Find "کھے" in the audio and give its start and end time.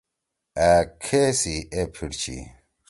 1.03-1.21